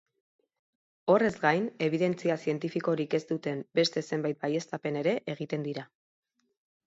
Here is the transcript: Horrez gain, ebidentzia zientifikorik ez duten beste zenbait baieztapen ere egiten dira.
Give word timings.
Horrez 1.15 1.33
gain, 1.43 1.65
ebidentzia 1.87 2.37
zientifikorik 2.47 3.13
ez 3.19 3.21
duten 3.33 3.61
beste 3.79 4.03
zenbait 4.11 4.41
baieztapen 4.47 4.97
ere 5.03 5.13
egiten 5.35 5.69
dira. 5.69 5.85